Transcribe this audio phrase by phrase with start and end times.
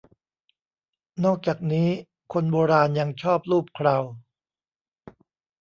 [1.23, 1.87] นอกจากนี้
[2.33, 3.97] คนโบราณยังชอบลูบเครา